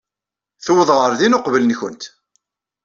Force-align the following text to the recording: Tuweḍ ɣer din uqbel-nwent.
Tuweḍ 0.65 0.89
ɣer 0.99 1.11
din 1.19 1.37
uqbel-nwent. 1.37 2.03